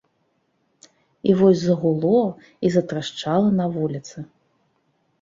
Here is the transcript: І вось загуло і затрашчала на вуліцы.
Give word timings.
І 1.29 1.35
вось 1.41 1.61
загуло 1.65 2.23
і 2.69 2.75
затрашчала 2.79 3.49
на 3.63 3.71
вуліцы. 3.81 4.29